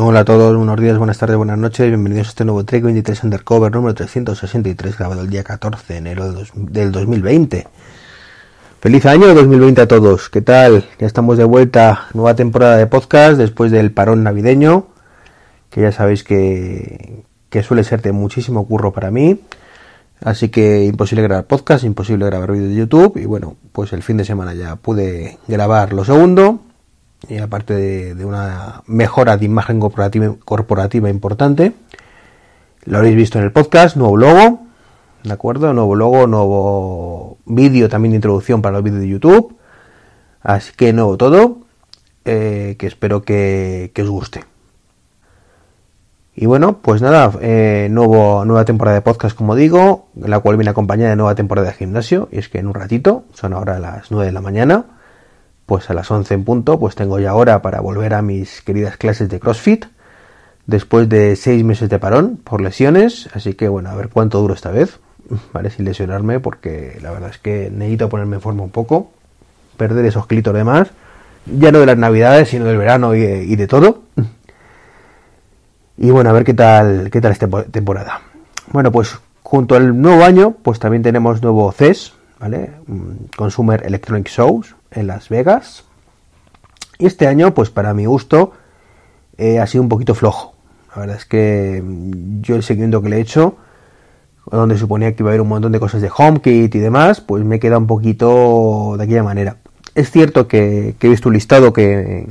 [0.00, 3.24] Hola a todos, buenos días, buenas tardes, buenas noches, bienvenidos a este nuevo Trek 23
[3.24, 7.66] Undercover número 363, grabado el día 14 de enero del 2020.
[8.80, 10.84] Feliz año 2020 a todos, ¿qué tal?
[11.00, 14.86] Ya estamos de vuelta, nueva temporada de podcast después del parón navideño,
[15.68, 19.40] que ya sabéis que, que suele ser de muchísimo curro para mí.
[20.22, 24.16] Así que imposible grabar podcast, imposible grabar vídeo de YouTube y bueno, pues el fin
[24.16, 26.60] de semana ya pude grabar lo segundo
[27.26, 27.74] y aparte
[28.14, 31.72] de, una mejora de imagen corporativa, corporativa, importante.
[32.84, 34.60] Lo habréis visto en el podcast, nuevo logo,
[35.24, 35.72] ¿de acuerdo?
[35.72, 39.56] Nuevo logo, nuevo vídeo también de introducción para los vídeos de YouTube.
[40.42, 41.58] Así que nuevo todo,
[42.24, 44.44] eh, que espero que, os guste.
[46.36, 50.70] Y bueno, pues nada, eh, nuevo, nueva temporada de podcast, como digo, la cual viene
[50.70, 52.28] acompañada de nueva temporada de gimnasio.
[52.30, 54.84] Y es que en un ratito, son ahora las 9 de la mañana,
[55.68, 58.96] pues a las 11 en punto, pues tengo ya hora para volver a mis queridas
[58.96, 59.84] clases de CrossFit,
[60.66, 64.54] después de seis meses de parón por lesiones, así que bueno, a ver cuánto duro
[64.54, 64.98] esta vez,
[65.52, 65.68] ¿vale?
[65.68, 69.12] Sin lesionarme, porque la verdad es que necesito ponerme en forma un poco,
[69.76, 70.88] perder esos clitos de más,
[71.44, 74.04] ya no de las navidades, sino del verano y de, y de todo.
[75.98, 78.22] Y bueno, a ver qué tal, qué tal esta temporada.
[78.72, 82.70] Bueno, pues junto al nuevo año, pues también tenemos nuevo CES, ¿vale?
[82.86, 85.84] Mm, Consumer Electronic Shows, en Las Vegas.
[86.98, 88.52] Y este año, pues para mi gusto,
[89.36, 90.54] eh, ha sido un poquito flojo.
[90.90, 93.56] La verdad es que mm, yo el seguimiento que le he hecho,
[94.50, 97.44] donde suponía que iba a haber un montón de cosas de HomeKit y demás, pues
[97.44, 99.58] me queda un poquito de aquella manera.
[99.94, 102.26] Es cierto que, he visto un listado que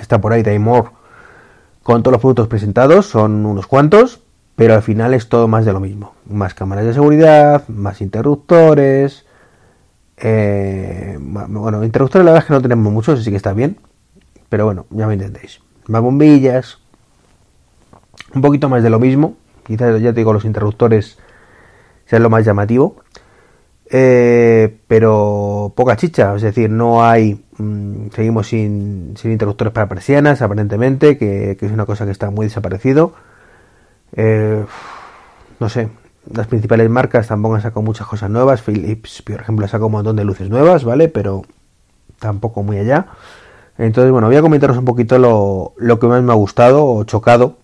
[0.00, 0.88] está por ahí, More,
[1.82, 4.22] con todos los productos presentados, son unos cuantos,
[4.56, 6.14] pero al final es todo más de lo mismo.
[6.28, 9.26] Más cámaras de seguridad, más interruptores,
[10.24, 13.76] eh, bueno, interruptores la verdad es que no tenemos muchos, así que está bien.
[14.48, 15.60] Pero bueno, ya me entendéis.
[15.88, 16.78] Más bombillas.
[18.34, 19.36] Un poquito más de lo mismo.
[19.66, 21.18] Quizás ya te digo, los interruptores
[22.06, 22.96] sean lo más llamativo.
[23.90, 27.44] Eh, pero poca chicha, es decir, no hay.
[27.58, 33.14] Mm, seguimos sin, interruptores para persianas, aparentemente, que, es una cosa que está muy desaparecido.
[34.14, 34.64] Eh,
[35.58, 35.88] no sé,
[36.30, 38.62] las principales marcas tampoco han sacado muchas cosas nuevas.
[38.62, 41.08] Philips, por ejemplo, ha sacado un montón de luces nuevas, ¿vale?
[41.08, 41.42] Pero
[42.18, 43.06] tampoco muy allá.
[43.78, 47.02] Entonces, bueno, voy a comentaros un poquito lo, lo que más me ha gustado o
[47.04, 47.56] chocado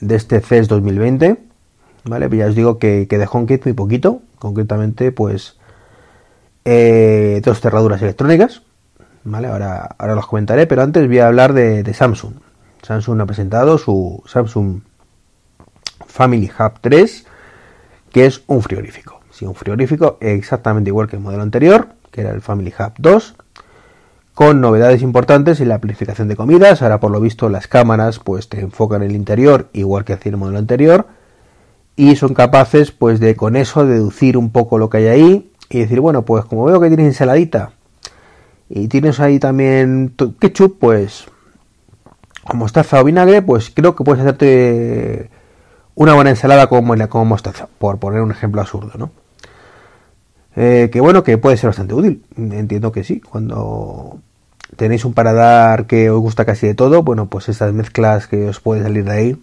[0.00, 1.38] de este CES 2020.
[2.04, 2.28] ¿Vale?
[2.28, 4.22] Pues ya os digo que, que de HomeKit muy poquito.
[4.38, 5.58] Concretamente, pues
[6.64, 8.62] eh, dos cerraduras electrónicas.
[9.24, 9.48] ¿Vale?
[9.48, 12.34] Ahora, ahora los comentaré, pero antes voy a hablar de, de Samsung.
[12.82, 14.80] Samsung ha presentado su Samsung
[16.06, 17.26] Family Hub 3
[18.16, 19.20] que es un frigorífico.
[19.30, 23.34] Sí, un frigorífico exactamente igual que el modelo anterior, que era el Family Hub 2,
[24.32, 26.80] con novedades importantes en la planificación de comidas.
[26.80, 30.30] Ahora, por lo visto, las cámaras pues te enfocan en el interior, igual que hacía
[30.30, 31.08] el modelo anterior,
[31.94, 35.80] y son capaces pues de con eso deducir un poco lo que hay ahí y
[35.80, 37.72] decir, bueno, pues como veo que tienes ensaladita
[38.70, 41.26] y tienes ahí también ketchup, pues
[42.46, 45.35] como mostaza o vinagre, pues creo que puedes hacerte
[45.96, 49.10] una buena ensalada como, mostaza, por poner un ejemplo absurdo, ¿no?
[50.54, 52.22] Eh, que bueno, que puede ser bastante útil.
[52.36, 53.20] Entiendo que sí.
[53.20, 54.18] Cuando
[54.76, 58.60] tenéis un paradar que os gusta casi de todo, bueno, pues estas mezclas que os
[58.60, 59.42] puede salir de ahí,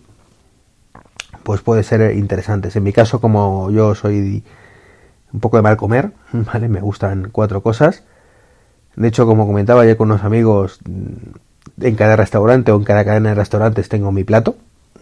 [1.43, 2.75] pues puede ser interesantes.
[2.75, 4.43] En mi caso, como yo soy
[5.33, 6.69] un poco de mal comer, ¿vale?
[6.69, 8.03] Me gustan cuatro cosas.
[8.95, 13.29] De hecho, como comentaba ayer con unos amigos, en cada restaurante o en cada cadena
[13.29, 14.55] de restaurantes tengo mi plato.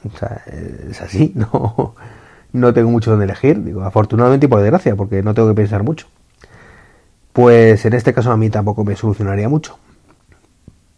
[0.03, 0.43] O sea,
[0.89, 1.95] es así, no,
[2.53, 5.83] no tengo mucho donde elegir, digo, afortunadamente y por desgracia, porque no tengo que pensar
[5.83, 6.07] mucho.
[7.33, 9.77] Pues en este caso a mí tampoco me solucionaría mucho.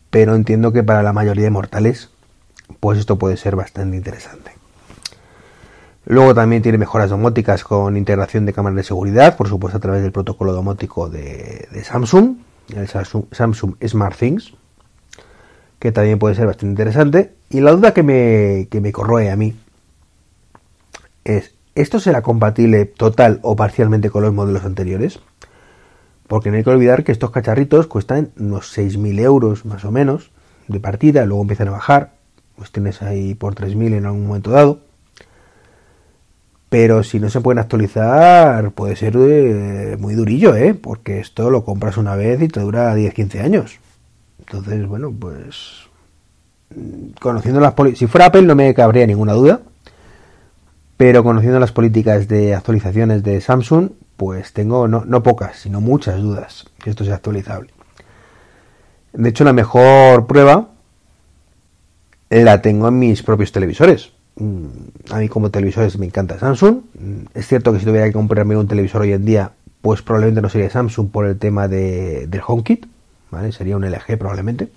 [0.10, 2.10] Pero entiendo que para la mayoría de mortales,
[2.80, 4.52] pues esto puede ser bastante interesante.
[6.06, 10.02] Luego también tiene mejoras domóticas con integración de cámaras de seguridad, por supuesto a través
[10.02, 12.38] del protocolo domótico de, Samsung,
[12.76, 14.54] el Samsung, Samsung Smart Things,
[15.84, 17.34] que también puede ser bastante interesante.
[17.50, 19.54] Y la duda que me, que me corroe a mí
[21.26, 25.20] es, ¿esto será compatible total o parcialmente con los modelos anteriores?
[26.28, 30.32] Porque no hay que olvidar que estos cacharritos cuestan unos 6.000 euros más o menos
[30.70, 32.14] de partida, luego empiezan a bajar,
[32.56, 34.80] pues tienes ahí por 3.000 en algún momento dado.
[36.70, 40.76] Pero si no se pueden actualizar, puede ser eh, muy durillo, ¿eh?
[40.76, 43.80] Porque esto lo compras una vez y te dura 10-15 años.
[44.46, 45.88] Entonces, bueno, pues
[47.20, 49.62] conociendo las si fuera Apple no me cabría ninguna duda,
[50.98, 56.22] pero conociendo las políticas de actualizaciones de Samsung, pues tengo no, no pocas, sino muchas
[56.22, 57.72] dudas que esto sea actualizable.
[59.14, 60.70] De hecho, la mejor prueba
[62.30, 64.12] la tengo en mis propios televisores.
[64.36, 64.66] Mm,
[65.12, 66.82] a mí como televisores me encanta Samsung.
[67.00, 69.52] Mm, es cierto que si tuviera que comprarme un televisor hoy en día,
[69.82, 72.88] pues probablemente no sería Samsung por el tema de, del HomeKit,
[73.52, 74.70] Sería un LG probablemente.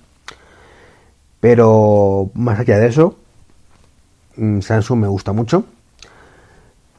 [1.40, 3.18] Pero más allá de eso,
[4.36, 5.64] mm, Samsung me gusta mucho.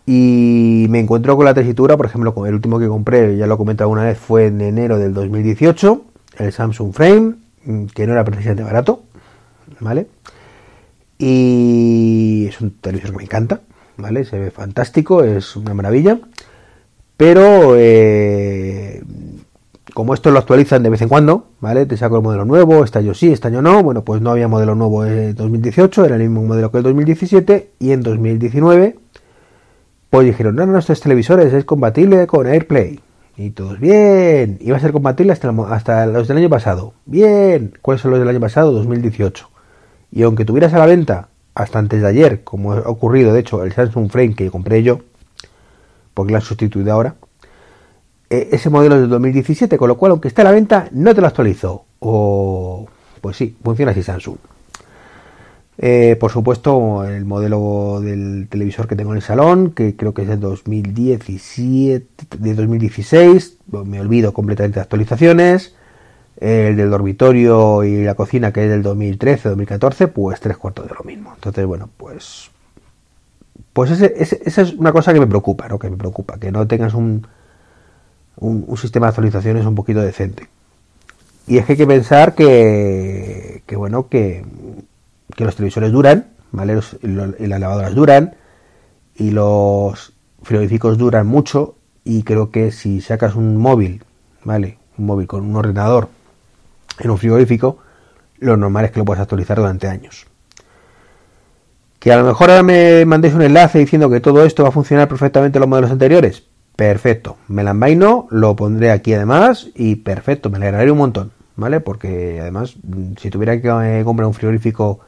[0.06, 3.58] Y me encuentro con la tesitura, por ejemplo, el último que compré, ya lo he
[3.58, 6.02] comentado una vez, fue en enero del 2018,
[6.38, 7.36] el Samsung Frame,
[7.94, 9.04] que no era precisamente barato,
[9.82, 10.08] ¿vale?
[11.18, 13.62] Y es un televisor que me encanta,
[13.98, 14.24] ¿vale?
[14.24, 16.20] Se ve fantástico, es una maravilla.
[17.18, 19.04] Pero eh,
[19.98, 21.88] como esto lo actualizan de vez en cuando, ¿vale?
[21.88, 23.82] Te saco el modelo nuevo, este año sí, este año no.
[23.82, 27.72] Bueno, pues no había modelo nuevo en 2018, era el mismo modelo que el 2017.
[27.80, 28.96] Y en 2019,
[30.12, 33.00] pues dijeron, no, no, estos televisores es compatible con AirPlay.
[33.38, 36.94] Y todos, bien, iba a ser compatible hasta, los del año pasado.
[37.08, 38.74] Bien, ¿cuáles son los del año pasado?
[38.74, 39.50] 2018.
[40.12, 43.64] Y aunque tuvieras a la venta hasta antes de ayer, como ha ocurrido, de hecho,
[43.64, 45.00] el Samsung Frame que compré yo,
[46.14, 47.16] porque lo han sustituido ahora,
[48.30, 51.14] eh, ese modelo es de 2017, con lo cual, aunque esté a la venta, no
[51.14, 51.86] te lo actualizo.
[52.00, 52.88] O,
[53.22, 54.38] pues sí, funciona así Samsung.
[55.80, 60.24] Eh, por supuesto, el modelo del televisor que tengo en el salón, que creo que
[60.24, 62.08] es de 2017,
[62.40, 65.76] de 2016, me olvido completamente de actualizaciones
[66.40, 71.04] el del dormitorio y la cocina que es del 2013-2014, pues tres cuartos de lo
[71.04, 71.34] mismo.
[71.34, 72.52] Entonces, bueno, pues
[73.74, 75.78] pues ese, esa es una cosa que me preocupa, ¿no?
[75.78, 77.28] Que me preocupa, que no tengas un,
[78.38, 80.48] un, sistema de actualizaciones un poquito decente.
[81.48, 84.44] Y es que hay que pensar que, que bueno, que,
[85.36, 86.80] que los televisores duran, ¿vale?
[87.02, 88.36] y las lavadoras duran,
[89.16, 90.14] y los
[90.44, 94.04] frigoríficos duran mucho, y creo que si sacas un móvil,
[94.44, 94.78] ¿vale?
[94.98, 96.10] Un móvil con un ordenador
[97.00, 97.80] en un frigorífico,
[98.40, 100.26] lo normal es que lo puedas actualizar durante años.
[102.00, 104.72] Que a lo mejor ahora me mandéis un enlace diciendo que todo esto va a
[104.72, 106.44] funcionar perfectamente en los modelos anteriores.
[106.78, 111.80] Perfecto, me la envaino, lo pondré aquí además y perfecto, me alegraré un montón, ¿vale?
[111.82, 112.76] Porque además,
[113.20, 115.00] si tuviera que eh, comprar un frigorífico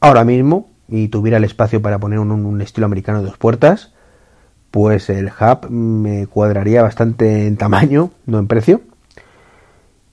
[0.00, 3.92] ahora mismo y tuviera el espacio para poner un, un estilo americano de dos puertas,
[4.70, 8.80] pues el hub me cuadraría bastante en tamaño, no en precio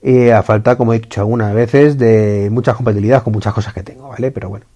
[0.02, 3.82] y a falta, como he dicho algunas veces, de mucha compatibilidad con muchas cosas que
[3.82, 4.30] tengo, ¿vale?
[4.30, 4.66] Pero bueno,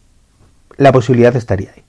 [0.79, 1.83] la posibilidad estaría ahí.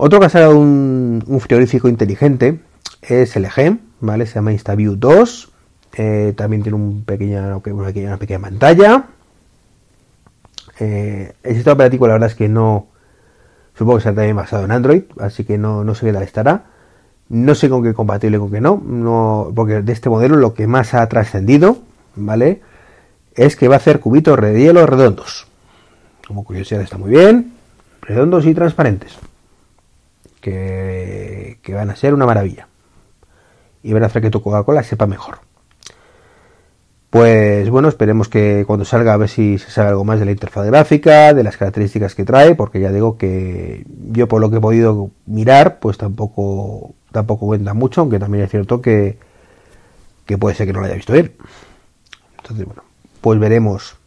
[0.00, 2.60] Otro que ha salido un, frigorífico inteligente
[3.02, 4.26] es LG, ¿vale?
[4.26, 5.52] Se llama InstaView 2.
[5.94, 9.06] Eh, también tiene un pequeña, una, pequeña pantalla.
[10.78, 12.86] Eh, el sistema operativo, la verdad es que no.
[13.74, 16.66] Supongo que está también basado en Android, así que no, no sé qué tal estará.
[17.28, 20.68] No sé con qué compatible con qué no, no, porque de este modelo lo que
[20.68, 21.76] más ha trascendido,
[22.14, 22.62] ¿vale?
[23.34, 25.48] Es que va a hacer cubitos de hielo redondos.
[26.24, 27.54] Como curiosidad está muy bien,
[28.00, 29.18] redondos y transparentes.
[30.40, 32.68] Que, van a ser una maravilla.
[33.82, 35.40] Y van a hacer que tu Coca-Cola sepa mejor.
[37.10, 40.32] Pues bueno, esperemos que cuando salga a ver si se sabe algo más de la
[40.32, 44.58] interfaz gráfica, de las características que trae, porque ya digo que yo por lo que
[44.58, 49.18] he podido mirar, pues tampoco tampoco cuenta mucho, aunque también es cierto que,
[50.26, 51.32] que puede ser que no lo haya visto bien.
[52.36, 52.82] Entonces, bueno,
[53.20, 53.97] pues veremos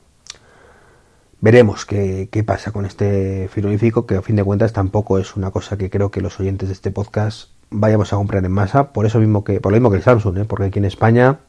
[1.41, 5.51] veremos qué, qué, pasa con este frigorífico, que a fin de cuentas tampoco es una
[5.51, 9.05] cosa que creo que los oyentes de este podcast vayamos a comprar en masa, por
[9.05, 10.45] eso mismo que, por lo mismo que el Samsung, ¿eh?
[10.45, 11.39] porque aquí en España,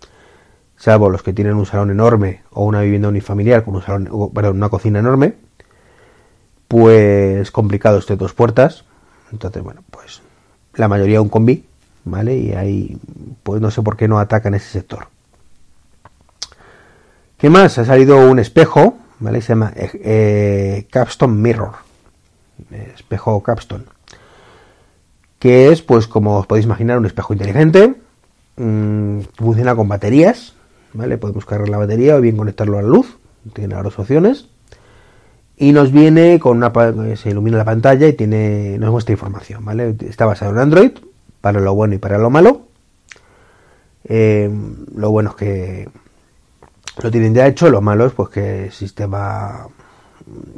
[0.76, 4.56] salvo los que tienen un salón enorme o una vivienda unifamiliar con un salón, perdón,
[4.56, 5.34] una cocina enorme,
[6.68, 8.84] pues complicado este dos puertas.
[9.30, 10.22] Entonces, bueno, pues
[10.74, 11.66] la mayoría un combi,
[12.04, 12.36] ¿vale?
[12.36, 12.96] Y ahí,
[13.42, 15.08] pues no sé por qué no atacan ese sector.
[17.36, 17.76] ¿Qué más?
[17.78, 18.96] Ha salido un espejo,
[19.40, 21.72] Se llama eh, eh, Capstone Mirror.
[22.94, 23.84] Espejo Capstone.
[25.38, 27.94] Que es, pues como os podéis imaginar, un espejo inteligente.
[28.56, 30.54] Mm, funciona con baterías,
[30.92, 31.18] ¿vale?
[31.18, 33.18] Podemos cargar la batería o bien conectarlo a la luz.
[33.54, 34.46] Tiene dos opciones
[35.56, 36.72] y nos viene con una
[37.16, 40.90] se ilumina la pantalla y tiene nos muestra información vale está basado en Android
[41.40, 42.62] para lo bueno y para lo malo
[44.04, 44.50] eh,
[44.94, 45.88] lo bueno es que
[47.00, 49.68] lo tienen ya hecho lo malo es pues que el sistema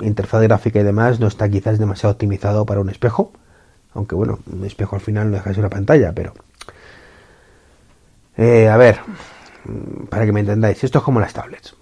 [0.01, 3.33] interfaz gráfica y demás no está quizás demasiado optimizado para un espejo
[3.95, 6.35] aunque bueno un espejo al final no deja de una pantalla pero
[8.37, 9.01] eh, a ver
[10.11, 11.77] para que me entendáis esto es como las tablets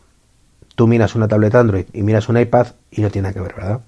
[0.75, 3.55] tú miras una tableta Android y miras un iPad y no tiene nada que ver,
[3.55, 3.81] ¿verdad?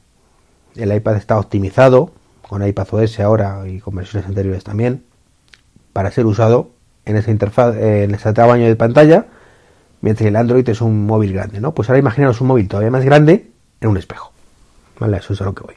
[0.77, 2.13] El iPad está optimizado
[2.49, 5.05] con iPad OS ahora y con versiones anteriores también
[5.93, 6.71] para ser usado
[7.05, 9.27] en esa interfaz, en ese tamaño de pantalla,
[10.05, 11.73] mientras el Android es un móvil grande, ¿no?
[11.73, 14.33] Pues ahora imaginaros un móvil todavía más grande en un espejo.
[15.01, 15.17] ¿Vale?
[15.17, 15.75] Eso es a lo que voy.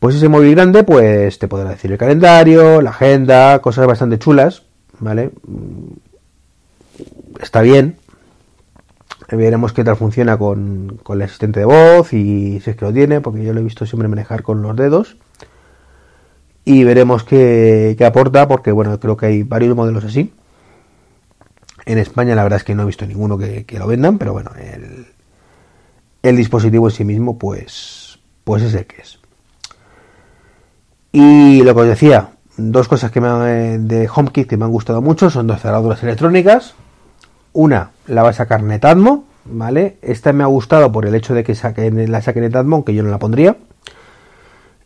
[0.00, 4.62] Pues ese móvil grande, pues te podrá decir el calendario, la agenda, cosas bastante chulas,
[4.98, 5.32] ¿vale?
[7.40, 7.98] Está bien.
[9.30, 12.92] Veremos qué tal funciona con, con el asistente de voz y si es que lo
[12.92, 15.18] tiene, porque yo lo he visto siempre manejar con los dedos.
[16.64, 20.32] Y veremos qué, aporta, porque bueno, creo que hay varios modelos así.
[21.84, 24.50] En España la verdad es que no he visto ninguno que, lo vendan, pero bueno,
[26.22, 29.18] el, dispositivo en sí mismo, pues, pues es el que es.
[31.10, 33.28] Y lo que os decía, dos cosas que me
[33.78, 36.74] de HomeKit que me han gustado mucho son dos cerraduras electrónicas.
[37.52, 39.98] Una la va a sacar Netatmo, ¿vale?
[40.00, 41.54] Esta me ha gustado por el hecho de que
[42.08, 43.56] la saquen Netatmo, aunque yo no la pondría.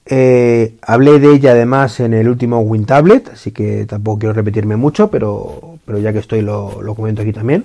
[0.09, 5.11] Eh, hablé de ella además en el último WinTablet, así que tampoco quiero repetirme mucho,
[5.11, 7.65] pero, pero ya que estoy lo, comento aquí también.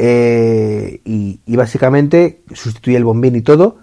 [0.00, 3.78] Eh, y, básicamente sustituye el bombín y todo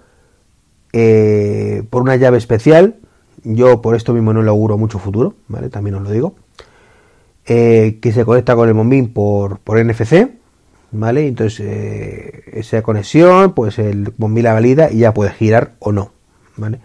[0.94, 2.96] eh, por una llave especial.
[3.44, 5.70] Yo por esto mismo no le auguro mucho futuro, ¿vale?
[5.70, 6.36] También os lo digo.
[7.46, 10.30] Eh, que se conecta con el bombín por, por NFC,
[10.92, 11.28] ¿vale?
[11.28, 16.12] Entonces esa conexión, pues el bombín la valida y ya puede girar o no,
[16.58, 16.80] ¿vale?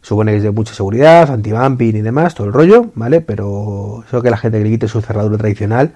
[0.00, 3.20] Supone que es de mucha seguridad, anti-bumping y demás, todo el rollo, ¿vale?
[3.20, 5.94] Pero eso que la gente que le quite su cerradura tradicional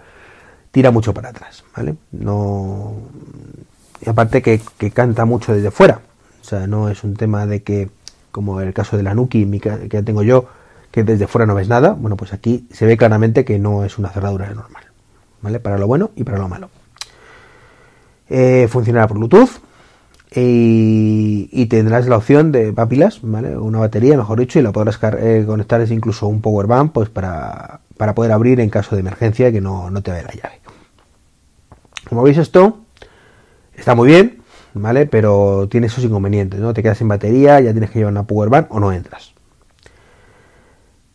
[0.70, 1.96] tira mucho para atrás, ¿vale?
[2.12, 2.94] No...
[4.00, 4.60] Y aparte que,
[4.92, 6.00] canta mucho desde fuera,
[6.40, 7.90] o sea, no es un tema de que,
[8.30, 10.46] como el caso de la Nuki que tengo yo,
[10.90, 11.92] que desde fuera no ves nada.
[11.92, 14.84] Bueno, pues aquí se ve claramente que no es una cerradura normal.
[15.40, 15.60] ¿Vale?
[15.60, 16.70] Para lo bueno y para lo malo.
[18.28, 19.60] Eh, funcionará por Bluetooth.
[20.34, 23.56] Y, tendrás la opción de papilas, ¿vale?
[23.56, 27.08] Una batería, mejor dicho, y la podrás eh, conectar es incluso un power bank, pues
[27.08, 30.60] para, para poder abrir en caso de emergencia que no, no te vaya la llave.
[32.08, 32.80] Como veis esto,
[33.74, 34.38] está muy bien,
[34.74, 35.06] ¿vale?
[35.06, 36.72] Pero tiene esos inconvenientes, ¿no?
[36.72, 39.34] Te quedas sin batería, ya tienes que llevar una power bank o no entras.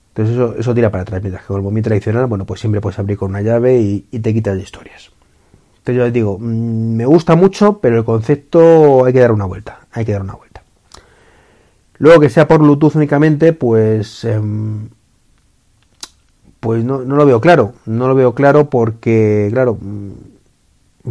[0.10, 2.82] Entonces eso, eso tira para atrás, mientras que con el bombín tradicional, bueno, pues siempre
[2.82, 5.12] puedes abrir con una llave y, te quitas de historias.
[5.84, 9.44] Entonces yo les digo, mm, me gusta mucho, pero el concepto hay que dar una
[9.44, 10.63] vuelta, hay que dar una vuelta.
[11.98, 14.24] Luego que sea por Bluetooth únicamente, pues...
[14.24, 14.88] Em,
[16.62, 20.12] pues no, no, lo veo claro, no lo veo claro porque, claro, mm,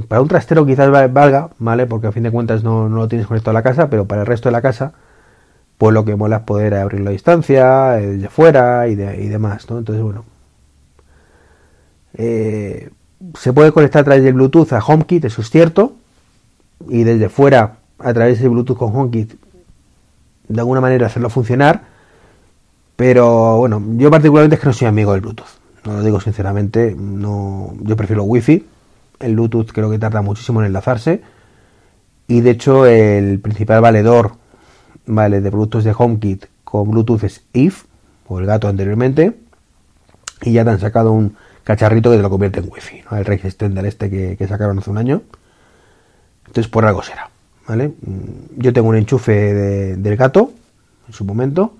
[0.09, 1.87] para un trastero quizás valga, ¿vale?
[1.87, 4.27] Porque a fin de cuentas no, lo tienes conectado a la casa, pero para el
[4.27, 4.95] resto de la casa,
[5.79, 9.79] pues lo que mola es poder abrirlo a distancia, eh, desde fuera y, demás, ¿no?
[9.79, 10.25] Entonces, bueno.
[12.15, 12.91] Eh,
[13.39, 15.95] se puede conectar a través del Bluetooth a HomeKit, eso es cierto.
[16.89, 19.35] Y desde fuera, a través del Bluetooth con HomeKit,
[20.49, 21.85] de alguna manera hacerlo funcionar.
[22.97, 25.47] Pero bueno, yo particularmente es que no soy amigo del Bluetooth.
[25.85, 28.65] No lo digo sinceramente, no, yo prefiero Wi-Fi
[29.23, 31.23] el Bluetooth creo que tarda muchísimo en enlazarse.
[32.29, 34.33] Y de hecho el principal valedor
[35.07, 37.85] vale, de productos de HomeKit con Bluetooth es If,
[38.27, 39.37] o el gato anteriormente.
[40.43, 43.45] Y ya te han sacado un cacharrito que te lo convierte en Wi-Fi, el Rex
[43.45, 45.23] Extender este que, sacaron hace un año.
[46.47, 47.31] Entonces por algo será.
[47.67, 47.89] ¿vale?
[47.89, 49.33] Mm, yo tengo un enchufe
[49.97, 50.53] del gato
[51.07, 51.75] en su momento.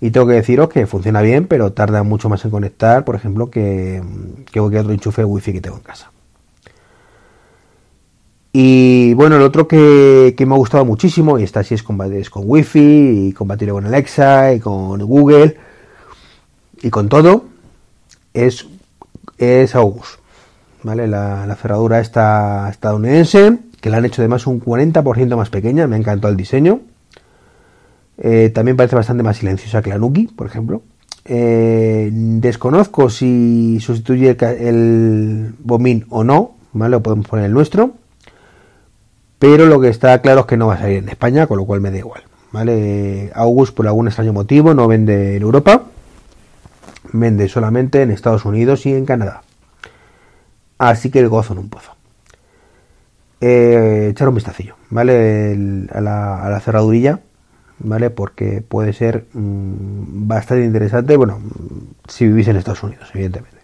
[0.00, 3.50] Y tengo que deciros que funciona bien, pero tarda mucho más en conectar, por ejemplo,
[3.50, 4.02] que,
[4.50, 6.10] que cualquier otro enchufe Wi-Fi que tengo en casa.
[8.52, 12.28] Y bueno, el otro que, me ha gustado muchísimo, y está sí es, con, es
[12.28, 15.56] con Wi-Fi, y compatible con Alexa, y con Google,
[16.82, 17.46] y con todo,
[18.34, 18.66] es,
[19.42, 20.20] es August.
[20.82, 21.06] ¿Vale?
[21.06, 25.98] La, cerradura esta estadounidense, que la han hecho además un 40% más pequeña, me ha
[25.98, 26.80] encantado el diseño.
[28.18, 30.82] Eh, también parece bastante más silenciosa que la Nuki, por ejemplo.
[31.24, 36.96] Eh, desconozco si sustituye el, el o no, ¿vale?
[36.96, 37.94] O podemos poner el nuestro
[39.42, 41.64] pero lo que está claro es que no va a salir en España, con lo
[41.64, 42.22] cual me da igual.
[42.52, 43.32] ¿vale?
[43.34, 45.82] August, por algún extraño motivo, no vende en Europa,
[47.12, 49.42] vende solamente en Estados Unidos y en Canadá.
[50.78, 51.92] Así que el gozo en un pozo.
[53.40, 55.88] Eh, echar un vistacillo, ¿vale?
[55.92, 57.20] a, la, cerradurilla,
[57.78, 58.10] ¿vale?
[58.10, 61.40] Porque puede ser mm, bastante interesante, bueno,
[62.06, 63.58] si vivís en Estados Unidos, evidentemente.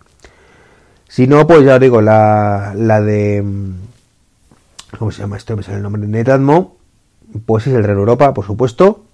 [1.07, 3.73] Si no, pues ya os digo, la, la de mm,
[4.97, 5.57] ¿Cómo se llama esto?
[5.57, 6.07] Me el nombre.
[6.07, 6.77] Netatmo.
[7.45, 9.05] Pues es el Red Europa, por supuesto.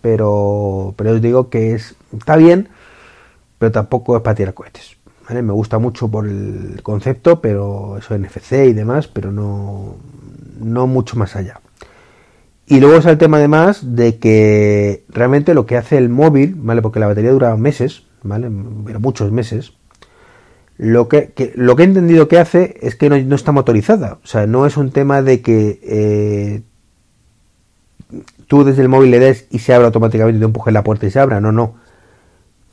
[0.00, 2.68] Pero, pero os digo que es, está bien,
[3.64, 4.96] pero tampoco es para tirar cohetes.
[5.30, 9.96] Me gusta mucho por el concepto, pero eso NFC y demás, pero no,
[10.60, 11.62] no mucho más allá.
[12.66, 16.82] Y luego es el tema además de que realmente lo que hace el móvil, ¿vale?
[16.82, 18.50] Porque la batería dura meses, ¿vale?
[18.84, 19.72] Pero muchos meses.
[20.76, 24.18] Lo que, lo que he entendido que hace es que no, está motorizada.
[24.22, 26.62] O sea, no es un tema de que eh,
[28.46, 31.10] tú desde el móvil le des y se abra automáticamente, te empujes la puerta y
[31.10, 31.40] se abra.
[31.40, 31.82] No, no.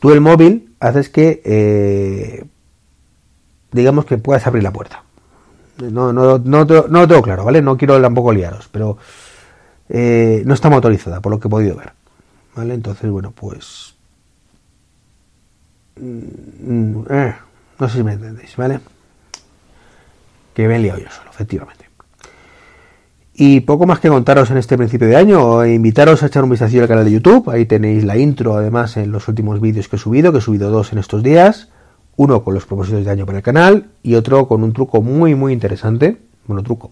[0.02, 2.44] Tú el móvil haces que, eh,
[3.72, 5.04] digamos que puedas abrir la puerta.
[5.78, 7.62] No, no, no, no, lo tengo claro, ¿vale?
[7.62, 8.98] No quiero tampoco liaros, pero
[9.90, 11.94] eh, no está motorizada, por lo que he podido ver.
[12.56, 12.74] ¿Vale?
[12.74, 13.94] Entonces, bueno, pues...
[15.98, 17.36] Mm, eh,
[17.78, 18.80] no sé si me entendéis, ¿vale?
[20.56, 21.81] Que me he liado yo solo, efectivamente.
[23.44, 26.80] Y poco más que contaros en este principio de año, invitaros a echar un vistazo
[26.80, 30.00] al canal de YouTube, ahí tenéis la intro además en los últimos vídeos que he
[30.00, 31.70] subido, que he subido dos en estos días,
[32.18, 35.34] uno con los propósitos de año para el canal y otro con un truco muy
[35.34, 36.92] muy interesante, bueno truco,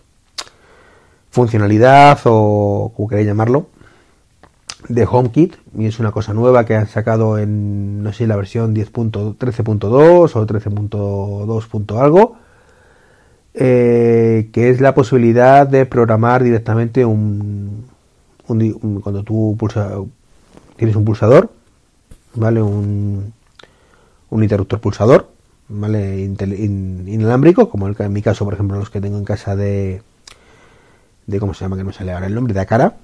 [1.30, 3.68] funcionalidad o como queréis llamarlo,
[4.88, 8.74] de HomeKit, y es una cosa nueva que han sacado en, no sé, la versión
[8.74, 12.02] 10.13.2 o 13.2.
[12.02, 12.38] algo,
[13.54, 17.86] eh, que es la posibilidad de programar directamente un,
[18.46, 19.92] cuando tú pulsa,
[20.76, 21.52] tienes un pulsador,
[22.36, 22.62] ¿vale?
[22.62, 23.34] Un,
[24.30, 25.30] un interruptor pulsador,
[25.68, 26.20] ¿vale?
[26.20, 30.02] inalámbrico, como en mi caso, por ejemplo, los que tengo en casa de,
[31.28, 31.78] de ¿cómo se llama?
[31.78, 32.98] Que no sale ahora el nombre, de Akara.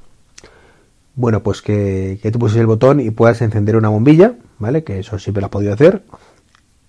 [1.15, 4.83] Bueno, pues que, que tú puses el botón y puedas encender una bombilla, ¿vale?
[4.83, 6.03] Que eso siempre lo has podido hacer.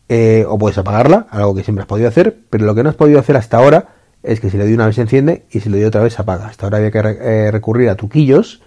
[0.08, 2.94] Eh, o puedes apagarla, algo que siempre has podido hacer, pero lo que no has
[2.94, 3.88] podido hacer hasta ahora
[4.22, 6.14] es que si le doy una vez se enciende y si le doy otra vez
[6.14, 6.46] se apaga.
[6.46, 8.62] Hasta ahora había que eh, recurrir a truquillos,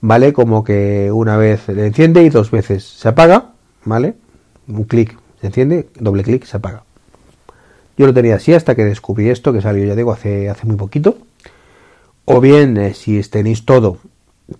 [0.00, 0.32] ¿vale?
[0.32, 3.52] Como que una vez le enciende y dos veces se apaga,
[3.84, 4.14] ¿vale?
[4.66, 6.82] Un clic se enciende, doble clic se apaga.
[7.96, 10.76] Yo lo tenía así hasta que descubrí esto, que salió ya digo hace, hace muy
[10.76, 11.18] poquito.
[12.24, 13.98] O bien, eh, si tenéis todo,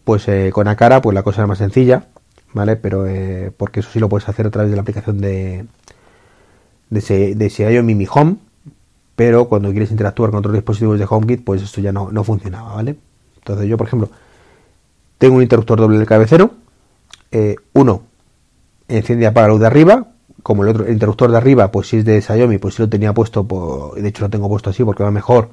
[0.05, 2.07] pues con la cara, pues la cosa es más sencilla,
[2.53, 2.77] ¿vale?
[2.77, 3.07] Pero
[3.57, 5.67] porque eso sí lo puedes hacer a través de la aplicación de,
[6.91, 8.37] de, de Xiaomi Mi Home,
[9.17, 12.97] pero cuando quieres interactuar con otros dispositivos de HomeKit, pues esto ya no, funcionaba, ¿vale?
[13.37, 14.11] Entonces yo, por ejemplo,
[15.19, 16.53] tengo un interruptor doble del cabecero,
[17.31, 18.03] eh, uno
[18.89, 20.09] enciende y apaga la luz de arriba,
[20.43, 23.13] como el otro interruptor de arriba, pues si es de Xiaomi, pues si lo tenía
[23.13, 25.51] puesto, de hecho lo tengo puesto así porque va mejor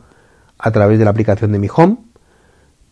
[0.57, 1.97] a través de la aplicación de mi Home,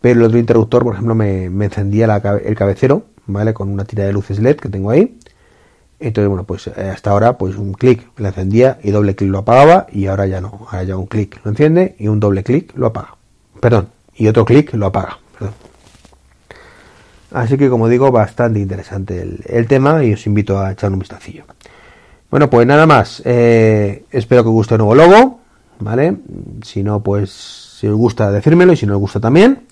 [0.02, 3.54] pero el otro interruptor, por ejemplo, me, encendía el cabecero, ¿vale?
[3.54, 5.18] Con una tira de luces LED que tengo ahí,
[6.00, 9.40] entonces, bueno, pues eh, hasta ahora, pues un clic lo encendía y doble clic lo
[9.40, 10.68] apagaba y ahora ya no.
[10.70, 13.16] Ahora ya un clic lo enciende y un doble clic lo apaga.
[13.60, 15.20] Perdón, y otro clic lo apaga.
[15.38, 15.54] Perdón.
[17.32, 21.46] Así que, como digo, bastante interesante el, tema y os invito a echar un vistacillo.
[22.30, 23.22] Bueno, pues nada más.
[23.26, 25.40] Eh, espero que os guste el nuevo logo,
[25.80, 26.18] ¿vale?
[26.62, 27.32] Si no, pues
[27.80, 29.64] si os gusta, decírmelo y si no os gusta también.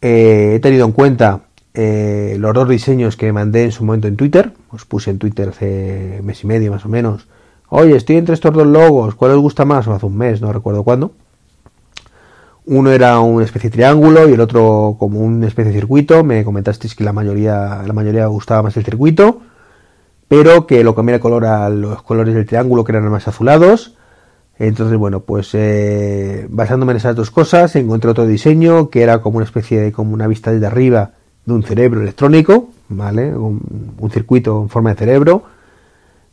[0.00, 1.40] Eh, he tenido en cuenta
[1.74, 5.48] eh, los dos diseños que mandé en su momento en Twitter, os puse en Twitter
[5.48, 7.28] hace mes y medio más o menos.
[7.68, 9.86] Oye, estoy entre estos dos logos, ¿cuál os gusta más?
[9.86, 11.12] O hace un mes, no recuerdo cuándo.
[12.66, 16.22] Uno era una especie de triángulo y el otro como una especie de circuito.
[16.22, 19.40] Me comentasteis que la mayoría, la mayoría gustaba más el circuito,
[20.28, 23.96] pero que lo cambié el color a los colores del triángulo que eran más azulados.
[24.58, 29.38] Entonces, bueno, pues eh, basándome en esas dos cosas, encontré otro diseño que era como
[29.38, 33.34] una especie de como una vista desde arriba de un cerebro electrónico, ¿vale?
[33.34, 35.44] Un, circuito en forma de cerebro.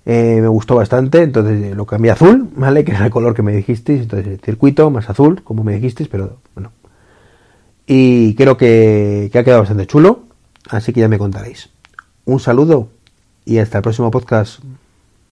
[0.05, 2.83] Eh, me gustó bastante, entonces eh, lo cambié a azul, ¿vale?
[2.85, 6.37] Que era el color que me dijisteis, entonces circuito más azul, como me dijisteis, pero
[6.55, 6.71] bueno.
[7.85, 10.23] Y creo que, que ha quedado bastante chulo,
[10.69, 11.69] así que ya me contaréis.
[12.25, 12.89] Un saludo
[13.45, 14.59] y hasta el próximo podcast.